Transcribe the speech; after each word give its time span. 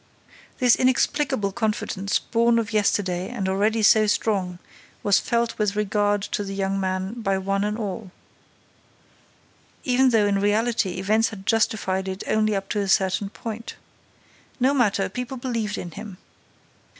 This 0.57 0.75
inexplicable 0.75 1.51
confidence, 1.51 2.17
born 2.17 2.57
of 2.57 2.73
yesterday 2.73 3.29
and 3.29 3.47
already 3.47 3.83
so 3.83 4.07
strong, 4.07 4.57
was 5.03 5.19
felt 5.19 5.55
with 5.59 5.75
regard 5.75 6.23
to 6.23 6.43
the 6.43 6.55
young 6.55 6.79
man 6.79 7.21
by 7.21 7.37
one 7.37 7.63
and 7.63 7.77
all, 7.77 8.09
even 9.83 10.09
though, 10.09 10.25
in 10.25 10.39
reality, 10.41 10.93
events 10.97 11.29
had 11.29 11.45
justified 11.45 12.07
it 12.07 12.23
only 12.25 12.55
up 12.55 12.67
to 12.69 12.79
a 12.79 12.87
certain 12.87 13.29
point. 13.29 13.75
No 14.59 14.73
matter, 14.73 15.07
people 15.07 15.37
believed 15.37 15.77
in 15.77 15.91
him! 15.91 16.17